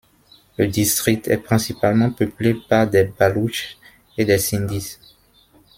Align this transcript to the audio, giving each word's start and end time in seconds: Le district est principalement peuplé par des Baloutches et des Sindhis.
Le 0.57 0.67
district 0.67 1.27
est 1.27 1.37
principalement 1.37 2.09
peuplé 2.09 2.55
par 2.55 2.89
des 2.89 3.03
Baloutches 3.03 3.77
et 4.17 4.25
des 4.25 4.39
Sindhis. 4.39 4.97